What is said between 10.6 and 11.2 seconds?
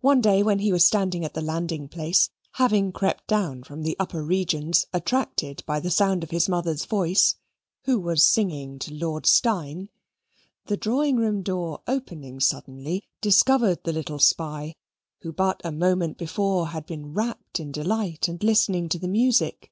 the drawing